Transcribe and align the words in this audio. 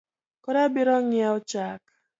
Koro 0.43 0.59
abirong’iewo 0.65 1.37
chak? 1.49 1.81